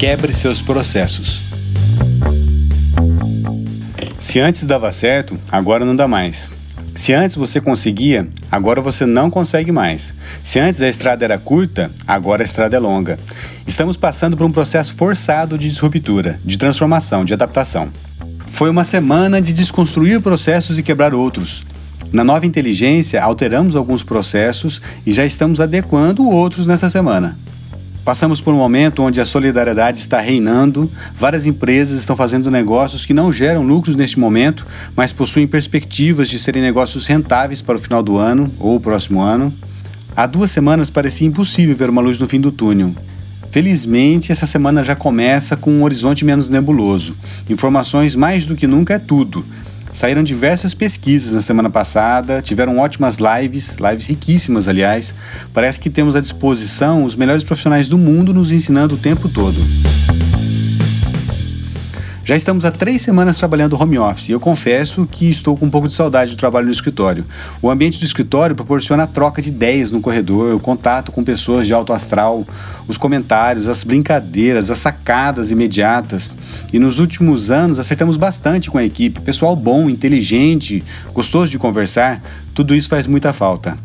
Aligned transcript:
Quebre 0.00 0.32
seus 0.32 0.62
processos. 0.62 1.42
Se 4.18 4.40
antes 4.40 4.64
dava 4.64 4.90
certo, 4.92 5.38
agora 5.52 5.84
não 5.84 5.94
dá 5.94 6.08
mais. 6.08 6.50
Se 6.94 7.12
antes 7.12 7.36
você 7.36 7.60
conseguia, 7.60 8.26
agora 8.50 8.80
você 8.80 9.04
não 9.04 9.28
consegue 9.28 9.70
mais. 9.70 10.14
Se 10.42 10.58
antes 10.58 10.80
a 10.80 10.88
estrada 10.88 11.26
era 11.26 11.36
curta, 11.36 11.90
agora 12.08 12.42
a 12.42 12.46
estrada 12.46 12.74
é 12.74 12.80
longa. 12.80 13.18
Estamos 13.66 13.94
passando 13.94 14.38
por 14.38 14.46
um 14.46 14.50
processo 14.50 14.94
forçado 14.94 15.58
de 15.58 15.68
disruptura, 15.68 16.40
de 16.42 16.56
transformação, 16.56 17.22
de 17.22 17.34
adaptação. 17.34 17.90
Foi 18.46 18.70
uma 18.70 18.84
semana 18.84 19.38
de 19.38 19.52
desconstruir 19.52 20.22
processos 20.22 20.78
e 20.78 20.82
quebrar 20.82 21.12
outros. 21.12 21.62
Na 22.10 22.24
nova 22.24 22.46
inteligência, 22.46 23.22
alteramos 23.22 23.76
alguns 23.76 24.02
processos 24.02 24.80
e 25.04 25.12
já 25.12 25.26
estamos 25.26 25.60
adequando 25.60 26.26
outros 26.26 26.66
nessa 26.66 26.88
semana. 26.88 27.36
Passamos 28.10 28.40
por 28.40 28.52
um 28.52 28.56
momento 28.56 29.04
onde 29.04 29.20
a 29.20 29.24
solidariedade 29.24 30.00
está 30.00 30.18
reinando, 30.18 30.90
várias 31.16 31.46
empresas 31.46 32.00
estão 32.00 32.16
fazendo 32.16 32.50
negócios 32.50 33.06
que 33.06 33.14
não 33.14 33.32
geram 33.32 33.62
lucros 33.62 33.94
neste 33.94 34.18
momento, 34.18 34.66
mas 34.96 35.12
possuem 35.12 35.46
perspectivas 35.46 36.28
de 36.28 36.36
serem 36.36 36.60
negócios 36.60 37.06
rentáveis 37.06 37.62
para 37.62 37.76
o 37.76 37.78
final 37.78 38.02
do 38.02 38.18
ano 38.18 38.52
ou 38.58 38.74
o 38.74 38.80
próximo 38.80 39.22
ano. 39.22 39.54
Há 40.16 40.26
duas 40.26 40.50
semanas 40.50 40.90
parecia 40.90 41.28
impossível 41.28 41.76
ver 41.76 41.88
uma 41.88 42.02
luz 42.02 42.18
no 42.18 42.26
fim 42.26 42.40
do 42.40 42.50
túnel. 42.50 42.92
Felizmente, 43.52 44.32
essa 44.32 44.44
semana 44.44 44.82
já 44.82 44.96
começa 44.96 45.56
com 45.56 45.70
um 45.70 45.84
horizonte 45.84 46.24
menos 46.24 46.50
nebuloso. 46.50 47.14
Informações 47.48 48.16
mais 48.16 48.44
do 48.44 48.56
que 48.56 48.66
nunca 48.66 48.94
é 48.94 48.98
tudo. 48.98 49.44
Saíram 49.92 50.22
diversas 50.22 50.72
pesquisas 50.72 51.32
na 51.32 51.40
semana 51.40 51.68
passada, 51.68 52.40
tiveram 52.40 52.78
ótimas 52.78 53.18
lives, 53.18 53.76
lives 53.76 54.06
riquíssimas, 54.06 54.68
aliás. 54.68 55.12
Parece 55.52 55.80
que 55.80 55.90
temos 55.90 56.14
à 56.14 56.20
disposição 56.20 57.04
os 57.04 57.14
melhores 57.14 57.42
profissionais 57.42 57.88
do 57.88 57.98
mundo 57.98 58.32
nos 58.32 58.52
ensinando 58.52 58.94
o 58.94 58.98
tempo 58.98 59.28
todo. 59.28 59.58
Já 62.30 62.36
estamos 62.36 62.64
há 62.64 62.70
três 62.70 63.02
semanas 63.02 63.38
trabalhando 63.38 63.76
home 63.76 63.98
office 63.98 64.28
e 64.28 64.32
eu 64.32 64.38
confesso 64.38 65.04
que 65.04 65.28
estou 65.28 65.56
com 65.56 65.66
um 65.66 65.68
pouco 65.68 65.88
de 65.88 65.94
saudade 65.94 66.30
do 66.30 66.36
trabalho 66.36 66.66
no 66.66 66.70
escritório. 66.70 67.26
O 67.60 67.68
ambiente 67.68 67.98
do 67.98 68.06
escritório 68.06 68.54
proporciona 68.54 69.02
a 69.02 69.06
troca 69.08 69.42
de 69.42 69.48
ideias 69.48 69.90
no 69.90 70.00
corredor, 70.00 70.54
o 70.54 70.60
contato 70.60 71.10
com 71.10 71.24
pessoas 71.24 71.66
de 71.66 71.74
alto 71.74 71.92
astral, 71.92 72.46
os 72.86 72.96
comentários, 72.96 73.66
as 73.66 73.82
brincadeiras, 73.82 74.70
as 74.70 74.78
sacadas 74.78 75.50
imediatas. 75.50 76.32
E 76.72 76.78
nos 76.78 77.00
últimos 77.00 77.50
anos 77.50 77.80
acertamos 77.80 78.16
bastante 78.16 78.70
com 78.70 78.78
a 78.78 78.84
equipe. 78.84 79.20
Pessoal 79.22 79.56
bom, 79.56 79.90
inteligente, 79.90 80.84
gostoso 81.12 81.50
de 81.50 81.58
conversar, 81.58 82.22
tudo 82.54 82.76
isso 82.76 82.88
faz 82.88 83.08
muita 83.08 83.32
falta. 83.32 83.76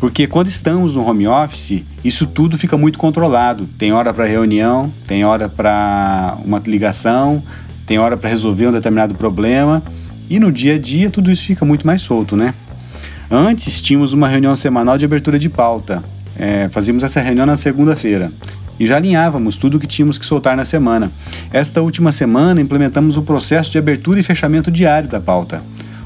Porque 0.00 0.26
quando 0.26 0.48
estamos 0.48 0.94
no 0.94 1.06
home 1.06 1.28
office, 1.28 1.84
isso 2.02 2.26
tudo 2.26 2.56
fica 2.56 2.78
muito 2.78 2.98
controlado. 2.98 3.66
Tem 3.78 3.92
hora 3.92 4.14
para 4.14 4.24
reunião, 4.24 4.90
tem 5.06 5.26
hora 5.26 5.46
para 5.46 6.38
uma 6.42 6.62
ligação, 6.64 7.42
tem 7.86 7.98
hora 7.98 8.16
para 8.16 8.28
resolver 8.28 8.66
um 8.66 8.72
determinado 8.72 9.14
problema 9.14 9.82
e 10.28 10.40
no 10.40 10.50
dia 10.50 10.74
a 10.74 10.78
dia 10.78 11.08
tudo 11.08 11.30
isso 11.30 11.44
fica 11.44 11.64
muito 11.64 11.86
mais 11.86 12.02
solto, 12.02 12.36
né? 12.36 12.52
Antes 13.30 13.80
tínhamos 13.80 14.12
uma 14.12 14.28
reunião 14.28 14.54
semanal 14.54 14.98
de 14.98 15.04
abertura 15.04 15.38
de 15.38 15.48
pauta. 15.48 16.02
É, 16.38 16.68
fazíamos 16.70 17.02
essa 17.02 17.20
reunião 17.20 17.46
na 17.46 17.56
segunda-feira 17.56 18.30
e 18.78 18.86
já 18.86 18.96
alinhávamos 18.96 19.56
tudo 19.56 19.76
o 19.76 19.80
que 19.80 19.86
tínhamos 19.86 20.18
que 20.18 20.26
soltar 20.26 20.56
na 20.56 20.64
semana. 20.64 21.10
Esta 21.52 21.80
última 21.80 22.12
semana 22.12 22.60
implementamos 22.60 23.16
o 23.16 23.22
processo 23.22 23.70
de 23.70 23.78
abertura 23.78 24.20
e 24.20 24.22
fechamento 24.22 24.70
diário 24.70 25.08
da 25.08 25.20
pauta. 25.20 25.62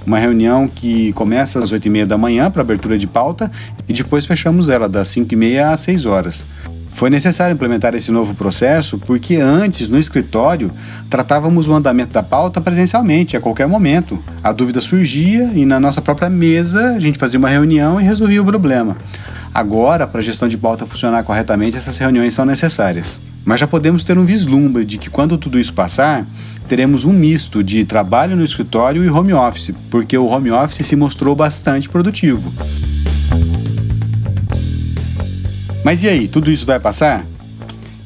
Uma 0.07 0.19
reunião 0.19 0.67
que 0.67 1.13
começa 1.13 1.59
às 1.59 1.73
8h30 1.73 2.07
da 2.07 2.17
manhã 2.17 2.51
para 2.51 2.63
abertura 2.63 2.97
de 2.97 3.07
pauta 3.07 3.51
e 3.89 3.93
depois 3.93 4.25
fechamos 4.25 4.69
ela 4.69 4.89
das 4.89 5.09
5h30 5.09 5.73
às 5.73 5.81
6 5.81 6.07
horas. 6.07 6.45
Foi 6.91 7.09
necessário 7.09 7.55
implementar 7.55 7.95
esse 7.95 8.11
novo 8.11 8.35
processo 8.35 8.99
porque 8.99 9.37
antes, 9.37 9.89
no 9.89 9.99
escritório, 9.99 10.71
tratávamos 11.09 11.69
o 11.69 11.73
andamento 11.73 12.13
da 12.13 12.23
pauta 12.23 12.61
presencialmente, 12.61 13.37
a 13.37 13.41
qualquer 13.41 13.67
momento. 13.67 14.23
A 14.43 14.53
dúvida 14.53 14.81
surgia 14.81 15.51
e 15.55 15.65
na 15.65 15.81
nossa 15.81 16.03
própria 16.03 16.29
mesa 16.29 16.95
a 16.97 17.01
gente 17.01 17.19
fazia 17.19 17.39
uma 17.39 17.49
reunião 17.49 18.01
e 18.01 18.05
resolvia 18.05 18.43
o 18.43 18.45
problema. 18.45 18.97
Agora, 19.53 20.07
para 20.07 20.21
a 20.21 20.23
gestão 20.23 20.47
de 20.47 20.57
pauta 20.57 20.87
funcionar 20.87 21.25
corretamente, 21.25 21.77
essas 21.77 21.99
reuniões 21.99 22.35
são 22.35 22.45
necessárias. 22.45 23.19
Mas 23.45 23.59
já 23.59 23.67
podemos 23.67 24.05
ter 24.05 24.19
um 24.19 24.25
vislumbre 24.25 24.85
de 24.85 24.99
que 24.99 25.11
quando 25.11 25.39
tudo 25.39 25.59
isso 25.59 25.73
passar, 25.73 26.27
teremos 26.69 27.05
um 27.05 27.13
misto 27.13 27.65
de 27.65 27.85
trabalho 27.85 28.37
no 28.37 28.45
escritório 28.45 29.03
e 29.03 29.09
home 29.09 29.33
office, 29.33 29.73
porque 29.91 30.17
o 30.17 30.27
home 30.27 30.51
office 30.51 30.87
se 30.87 30.95
mostrou 30.95 31.35
bastante 31.35 31.89
produtivo. 31.89 32.53
Mas 35.85 36.03
e 36.03 36.09
aí, 36.09 36.29
tudo 36.29 36.51
isso 36.51 36.67
vai 36.67 36.79
passar? 36.79 37.25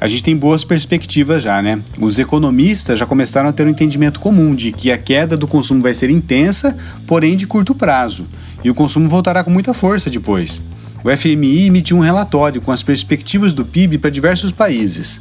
A 0.00 0.06
gente 0.06 0.22
tem 0.22 0.36
boas 0.36 0.64
perspectivas 0.64 1.42
já, 1.42 1.60
né? 1.60 1.80
Os 1.98 2.18
economistas 2.18 2.98
já 2.98 3.06
começaram 3.06 3.48
a 3.48 3.52
ter 3.52 3.66
um 3.66 3.70
entendimento 3.70 4.20
comum 4.20 4.54
de 4.54 4.70
que 4.70 4.92
a 4.92 4.98
queda 4.98 5.36
do 5.36 5.48
consumo 5.48 5.82
vai 5.82 5.94
ser 5.94 6.10
intensa, 6.10 6.76
porém 7.06 7.36
de 7.36 7.46
curto 7.46 7.74
prazo, 7.74 8.26
e 8.62 8.70
o 8.70 8.74
consumo 8.74 9.08
voltará 9.08 9.42
com 9.42 9.50
muita 9.50 9.74
força 9.74 10.08
depois. 10.08 10.60
O 11.02 11.14
FMI 11.14 11.66
emitiu 11.66 11.96
um 11.96 12.00
relatório 12.00 12.60
com 12.60 12.70
as 12.70 12.82
perspectivas 12.82 13.52
do 13.52 13.64
PIB 13.64 13.98
para 13.98 14.10
diversos 14.10 14.52
países. 14.52 15.20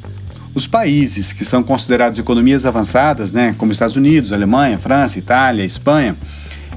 Os 0.53 0.67
países 0.67 1.33
que 1.33 1.43
são 1.43 1.63
considerados 1.63 2.19
economias 2.19 2.65
avançadas, 2.65 3.33
né, 3.33 3.55
como 3.57 3.71
Estados 3.71 3.95
Unidos, 3.95 4.31
Alemanha, 4.31 4.77
França, 4.77 5.17
Itália, 5.17 5.65
Espanha, 5.65 6.15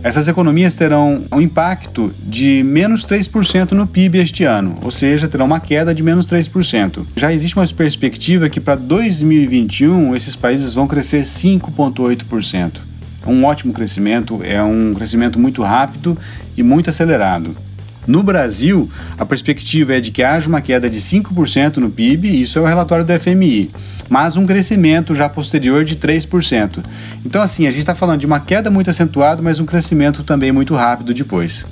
essas 0.07 0.29
economias 0.29 0.77
terão 0.77 1.25
um 1.33 1.41
impacto 1.41 2.15
de 2.23 2.63
menos 2.63 3.05
3% 3.05 3.73
no 3.73 3.89
PIB 3.89 4.19
este 4.19 4.45
ano, 4.45 4.79
ou 4.81 4.89
seja, 4.89 5.27
terão 5.27 5.47
uma 5.47 5.59
queda 5.59 5.93
de 5.93 6.01
menos 6.01 6.25
3%. 6.27 7.05
Já 7.17 7.33
existe 7.33 7.57
uma 7.57 7.67
perspectiva 7.67 8.49
que 8.49 8.61
para 8.61 8.77
2021 8.77 10.15
esses 10.15 10.37
países 10.37 10.75
vão 10.75 10.87
crescer 10.87 11.25
5,8%. 11.25 12.75
Um 13.27 13.45
ótimo 13.45 13.73
crescimento, 13.73 14.41
é 14.45 14.63
um 14.63 14.95
crescimento 14.95 15.41
muito 15.41 15.61
rápido 15.61 16.17
e 16.57 16.63
muito 16.63 16.89
acelerado. 16.89 17.57
No 18.07 18.23
Brasil, 18.23 18.89
a 19.19 19.27
perspectiva 19.27 19.95
é 19.95 20.01
de 20.01 20.13
que 20.13 20.23
haja 20.23 20.49
uma 20.49 20.61
queda 20.61 20.89
de 20.89 21.01
5% 21.01 21.79
no 21.79 21.91
PIB, 21.91 22.41
isso 22.41 22.61
é 22.61 22.63
o 22.63 22.65
relatório 22.65 23.05
do 23.05 23.19
FMI, 23.19 23.73
mas 24.09 24.37
um 24.37 24.47
crescimento 24.47 25.15
já 25.15 25.29
posterior 25.29 25.85
de 25.85 25.97
3%. 25.97 26.85
Então, 27.25 27.43
assim, 27.43 27.67
a 27.67 27.71
gente 27.71 27.81
está 27.81 27.95
falando 27.95 28.21
de 28.21 28.27
uma 28.27 28.41
queda 28.41 28.71
muito 28.71 28.91
acentuada, 28.91 29.43
mas 29.43 29.61
um 29.61 29.67
crescimento 29.67 30.23
também 30.23 30.53
muito 30.53 30.75
rápido 30.75 31.15
depois. 31.15 31.65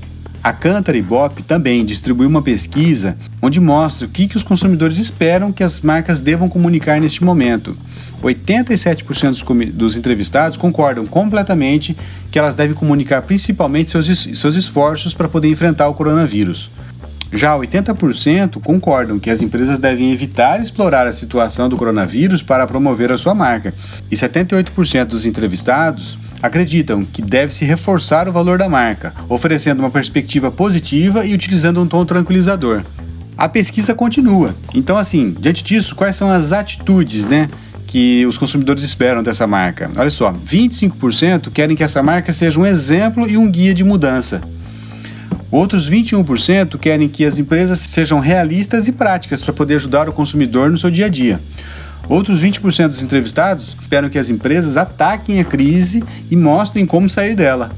A 0.44 0.52
Cantar 0.52 0.94
Ibope 0.94 1.42
também 1.42 1.86
distribuiu 1.86 2.28
uma 2.28 2.42
pesquisa 2.42 3.16
onde 3.40 3.58
mostra 3.58 4.06
o 4.06 4.10
que, 4.10 4.28
que 4.28 4.36
os 4.36 4.42
consumidores 4.42 4.98
esperam 4.98 5.50
que 5.50 5.62
as 5.62 5.80
marcas 5.80 6.20
devam 6.20 6.50
comunicar 6.50 7.00
neste 7.00 7.24
momento. 7.24 7.74
87% 8.22 9.72
dos 9.72 9.96
entrevistados 9.96 10.58
concordam 10.58 11.06
completamente 11.06 11.96
que 12.30 12.38
elas 12.38 12.54
devem 12.54 12.74
comunicar 12.74 13.22
principalmente 13.22 13.90
seus, 13.90 14.06
seus 14.38 14.54
esforços 14.54 15.14
para 15.14 15.30
poder 15.30 15.48
enfrentar 15.48 15.88
o 15.88 15.94
coronavírus. 15.94 16.70
Já 17.34 17.56
80% 17.58 18.62
concordam 18.62 19.18
que 19.18 19.28
as 19.28 19.42
empresas 19.42 19.76
devem 19.76 20.12
evitar 20.12 20.62
explorar 20.62 21.04
a 21.04 21.12
situação 21.12 21.68
do 21.68 21.76
coronavírus 21.76 22.42
para 22.42 22.64
promover 22.64 23.10
a 23.10 23.18
sua 23.18 23.34
marca. 23.34 23.74
E 24.08 24.14
78% 24.14 25.04
dos 25.06 25.26
entrevistados 25.26 26.16
acreditam 26.40 27.04
que 27.04 27.20
deve-se 27.20 27.64
reforçar 27.64 28.28
o 28.28 28.32
valor 28.32 28.56
da 28.56 28.68
marca, 28.68 29.12
oferecendo 29.28 29.80
uma 29.80 29.90
perspectiva 29.90 30.48
positiva 30.48 31.26
e 31.26 31.34
utilizando 31.34 31.82
um 31.82 31.88
tom 31.88 32.04
tranquilizador. 32.04 32.82
A 33.36 33.48
pesquisa 33.48 33.94
continua. 33.96 34.54
Então, 34.72 34.96
assim, 34.96 35.34
diante 35.36 35.64
disso, 35.64 35.96
quais 35.96 36.14
são 36.14 36.30
as 36.30 36.52
atitudes, 36.52 37.26
né? 37.26 37.48
que 37.86 38.26
os 38.26 38.36
consumidores 38.38 38.82
esperam 38.82 39.22
dessa 39.22 39.46
marca. 39.46 39.90
Olha 39.96 40.10
só, 40.10 40.32
25% 40.32 41.50
querem 41.52 41.76
que 41.76 41.82
essa 41.82 42.02
marca 42.02 42.32
seja 42.32 42.58
um 42.58 42.66
exemplo 42.66 43.28
e 43.28 43.36
um 43.36 43.48
guia 43.48 43.72
de 43.72 43.84
mudança. 43.84 44.42
Outros 45.54 45.88
21% 45.88 46.80
querem 46.80 47.08
que 47.08 47.24
as 47.24 47.38
empresas 47.38 47.78
sejam 47.78 48.18
realistas 48.18 48.88
e 48.88 48.92
práticas 48.92 49.40
para 49.40 49.52
poder 49.52 49.76
ajudar 49.76 50.08
o 50.08 50.12
consumidor 50.12 50.68
no 50.68 50.76
seu 50.76 50.90
dia 50.90 51.06
a 51.06 51.08
dia. 51.08 51.40
Outros 52.08 52.42
20% 52.42 52.88
dos 52.88 53.04
entrevistados 53.04 53.76
esperam 53.80 54.08
que 54.08 54.18
as 54.18 54.30
empresas 54.30 54.76
ataquem 54.76 55.38
a 55.38 55.44
crise 55.44 56.02
e 56.28 56.34
mostrem 56.34 56.84
como 56.84 57.08
sair 57.08 57.36
dela. 57.36 57.70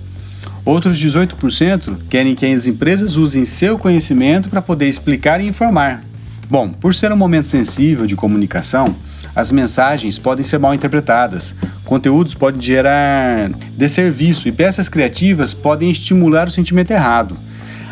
Outros 0.64 0.98
18% 0.98 1.98
querem 2.08 2.34
que 2.34 2.46
as 2.46 2.66
empresas 2.66 3.18
usem 3.18 3.44
seu 3.44 3.78
conhecimento 3.78 4.48
para 4.48 4.62
poder 4.62 4.88
explicar 4.88 5.42
e 5.42 5.46
informar. 5.46 6.02
Bom, 6.48 6.70
por 6.70 6.94
ser 6.94 7.12
um 7.12 7.16
momento 7.16 7.46
sensível 7.46 8.06
de 8.06 8.16
comunicação, 8.16 8.96
as 9.34 9.52
mensagens 9.52 10.18
podem 10.18 10.42
ser 10.42 10.56
mal 10.58 10.74
interpretadas, 10.74 11.54
conteúdos 11.84 12.32
podem 12.32 12.62
gerar 12.62 13.50
desserviço 13.76 14.48
e 14.48 14.52
peças 14.52 14.88
criativas 14.88 15.52
podem 15.52 15.90
estimular 15.90 16.48
o 16.48 16.50
sentimento 16.50 16.90
errado. 16.90 17.36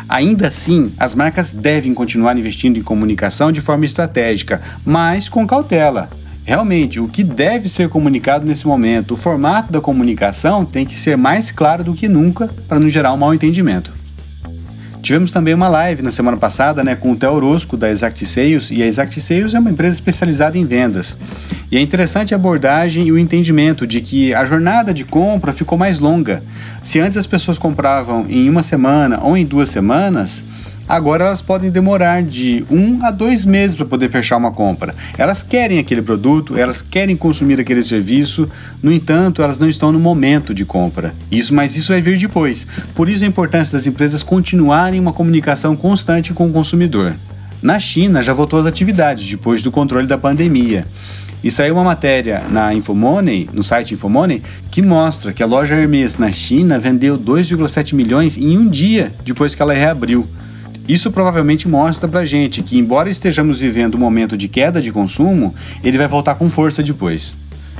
Ainda 0.07 0.47
assim, 0.47 0.91
as 0.99 1.15
marcas 1.15 1.53
devem 1.53 1.93
continuar 1.93 2.37
investindo 2.37 2.77
em 2.77 2.83
comunicação 2.83 3.51
de 3.51 3.61
forma 3.61 3.85
estratégica, 3.85 4.61
mas 4.85 5.27
com 5.27 5.47
cautela. 5.47 6.09
Realmente, 6.45 6.99
o 6.99 7.07
que 7.07 7.23
deve 7.23 7.67
ser 7.67 7.89
comunicado 7.89 8.45
nesse 8.45 8.67
momento, 8.67 9.15
o 9.15 9.17
formato 9.17 9.71
da 9.73 9.81
comunicação 9.81 10.63
tem 10.63 10.85
que 10.85 10.95
ser 10.95 11.17
mais 11.17 11.49
claro 11.49 11.83
do 11.83 11.95
que 11.95 12.07
nunca 12.07 12.47
para 12.67 12.79
não 12.79 12.87
gerar 12.87 13.13
um 13.13 13.17
mal 13.17 13.33
entendimento. 13.33 13.91
Tivemos 15.05 15.31
também 15.31 15.53
uma 15.53 15.67
live 15.67 16.01
na 16.01 16.09
semana 16.09 16.35
passada 16.35 16.83
né, 16.83 16.95
com 16.95 17.11
o 17.11 17.15
Theo 17.15 17.33
Orosco 17.33 17.77
da 17.77 17.91
Exact 17.91 18.25
Sales, 18.25 18.71
e 18.71 18.81
a 18.81 18.87
Exact 18.87 19.21
Sales 19.21 19.53
é 19.53 19.59
uma 19.59 19.69
empresa 19.69 19.93
especializada 19.93 20.57
em 20.57 20.65
vendas. 20.65 21.15
E 21.71 21.77
é 21.77 21.79
interessante 21.79 22.33
a 22.33 22.37
abordagem 22.37 23.05
e 23.05 23.11
o 23.11 23.19
entendimento 23.19 23.85
de 23.85 24.01
que 24.01 24.33
a 24.33 24.43
jornada 24.45 24.91
de 24.91 25.05
compra 25.05 25.53
ficou 25.53 25.77
mais 25.77 25.99
longa. 25.99 26.41
Se 26.81 26.99
antes 26.99 27.19
as 27.19 27.27
pessoas 27.27 27.59
compravam 27.59 28.25
em 28.27 28.49
uma 28.49 28.63
semana 28.63 29.19
ou 29.21 29.37
em 29.37 29.45
duas 29.45 29.69
semanas, 29.69 30.43
Agora 30.87 31.25
elas 31.25 31.41
podem 31.41 31.71
demorar 31.71 32.21
de 32.21 32.63
um 32.69 33.03
a 33.03 33.09
dois 33.09 33.43
meses 33.43 33.75
para 33.75 33.87
poder 33.87 34.11
fechar 34.11 34.37
uma 34.37 34.51
compra. 34.51 34.93
Elas 35.17 35.41
querem 35.41 35.79
aquele 35.79 36.01
produto, 36.01 36.55
elas 36.57 36.83
querem 36.83 37.15
consumir 37.15 37.59
aquele 37.59 37.81
serviço, 37.81 38.47
no 38.83 38.91
entanto, 38.91 39.41
elas 39.41 39.57
não 39.57 39.67
estão 39.67 39.91
no 39.91 39.99
momento 39.99 40.53
de 40.53 40.63
compra. 40.63 41.15
Isso, 41.31 41.55
mas 41.55 41.75
isso 41.75 41.91
vai 41.91 42.01
vir 42.01 42.19
depois. 42.19 42.67
Por 42.93 43.09
isso 43.09 43.23
a 43.23 43.27
importância 43.27 43.75
das 43.75 43.87
empresas 43.87 44.21
continuarem 44.21 44.99
uma 44.99 45.11
comunicação 45.11 45.75
constante 45.75 46.33
com 46.33 46.47
o 46.47 46.53
consumidor. 46.53 47.15
Na 47.63 47.79
China 47.79 48.21
já 48.21 48.31
voltou 48.31 48.59
às 48.59 48.67
atividades 48.67 49.27
depois 49.27 49.63
do 49.63 49.71
controle 49.71 50.05
da 50.05 50.19
pandemia. 50.19 50.85
E 51.43 51.49
saiu 51.49 51.75
uma 51.75 51.83
matéria 51.83 52.43
na 52.49 52.73
Infomoney, 52.73 53.49
no 53.51 53.63
site 53.63 53.95
Infomoney, 53.95 54.43
que 54.69 54.83
mostra 54.83 55.33
que 55.33 55.41
a 55.41 55.47
loja 55.47 55.75
Hermes 55.75 56.17
na 56.17 56.31
China 56.31 56.77
vendeu 56.77 57.17
2,7 57.17 57.93
milhões 57.95 58.37
em 58.37 58.55
um 58.55 58.67
dia 58.67 59.11
depois 59.23 59.55
que 59.55 59.61
ela 59.61 59.73
reabriu. 59.73 60.27
Isso 60.87 61.11
provavelmente 61.11 61.67
mostra 61.67 62.07
pra 62.07 62.25
gente 62.25 62.61
que, 62.61 62.77
embora 62.77 63.09
estejamos 63.09 63.59
vivendo 63.59 63.95
um 63.95 63.99
momento 63.99 64.37
de 64.37 64.47
queda 64.47 64.79
de 64.79 64.91
consumo, 64.91 65.53
ele 65.83 65.97
vai 65.97 66.07
voltar 66.07 66.35
com 66.35 66.49
força 66.49 66.83
depois. 66.83 67.35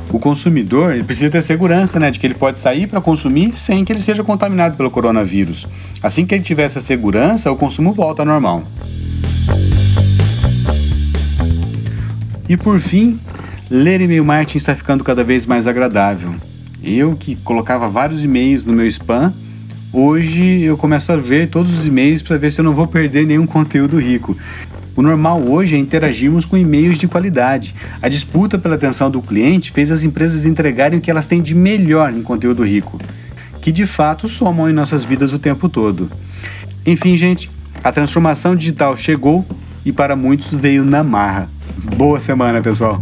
O 0.10 0.20
consumidor 0.20 0.94
ele 0.94 1.04
precisa 1.04 1.30
ter 1.30 1.42
segurança 1.42 2.00
né, 2.00 2.10
de 2.10 2.20
que 2.20 2.26
ele 2.26 2.34
pode 2.34 2.58
sair 2.58 2.88
para 2.88 3.02
consumir 3.02 3.56
sem 3.56 3.86
que 3.86 3.94
ele 3.94 4.00
seja 4.00 4.24
contaminado 4.24 4.76
pelo 4.76 4.90
coronavírus. 4.90 5.68
Assim 6.02 6.26
que 6.26 6.34
ele 6.34 6.44
tiver 6.44 6.64
essa 6.64 6.82
segurança, 6.82 7.52
o 7.52 7.56
consumo 7.56 7.94
volta 7.94 8.24
ao 8.24 8.26
normal. 8.26 8.64
E 12.48 12.58
por 12.58 12.80
fim, 12.80 13.20
ler 13.70 14.02
e-mail 14.02 14.26
marketing 14.26 14.58
está 14.58 14.76
ficando 14.76 15.04
cada 15.04 15.24
vez 15.24 15.46
mais 15.46 15.68
agradável. 15.68 16.36
Eu 16.84 17.16
que 17.16 17.36
colocava 17.38 17.88
vários 17.88 18.24
e-mails 18.24 18.66
no 18.66 18.74
meu 18.74 18.86
spam, 18.88 19.34
Hoje 19.98 20.62
eu 20.62 20.76
começo 20.76 21.10
a 21.10 21.16
ver 21.16 21.48
todos 21.48 21.74
os 21.80 21.88
e-mails 21.88 22.22
para 22.22 22.38
ver 22.38 22.52
se 22.52 22.60
eu 22.60 22.66
não 22.66 22.74
vou 22.74 22.86
perder 22.86 23.26
nenhum 23.26 23.48
conteúdo 23.48 23.98
rico. 23.98 24.38
O 24.94 25.02
normal 25.02 25.42
hoje 25.42 25.78
é 25.78 25.80
interagirmos 25.80 26.46
com 26.46 26.58
e-mails 26.58 26.98
de 26.98 27.08
qualidade. 27.08 27.74
A 28.02 28.10
disputa 28.10 28.60
pela 28.60 28.76
atenção 28.76 29.10
do 29.10 29.22
cliente 29.22 29.72
fez 29.72 29.92
as 29.92 30.04
empresas 30.04 30.44
entregarem 30.44 31.00
o 31.00 31.02
que 31.02 31.10
elas 31.10 31.28
têm 31.28 31.42
de 31.42 31.56
melhor 31.56 32.12
em 32.12 32.22
conteúdo 32.22 32.62
rico, 32.66 33.00
que 33.62 33.72
de 33.72 33.88
fato 33.88 34.28
somam 34.28 34.70
em 34.70 34.74
nossas 34.74 35.06
vidas 35.06 35.32
o 35.32 35.40
tempo 35.40 35.70
todo. 35.70 36.12
Enfim, 36.86 37.16
gente, 37.16 37.50
a 37.82 37.90
transformação 37.90 38.54
digital 38.54 38.98
chegou 38.98 39.46
e 39.86 39.94
para 39.94 40.14
muitos 40.14 40.54
veio 40.54 40.84
na 40.84 41.06
marra. 41.06 41.48
Boa 41.96 42.20
semana, 42.20 42.62
pessoal! 42.62 43.02